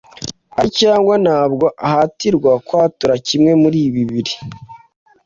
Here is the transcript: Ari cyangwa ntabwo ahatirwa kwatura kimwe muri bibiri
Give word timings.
Ari 0.57 0.69
cyangwa 0.79 1.13
ntabwo 1.23 1.65
ahatirwa 1.87 2.51
kwatura 2.67 3.13
kimwe 3.27 3.51
muri 3.61 3.79
bibiri 3.95 4.33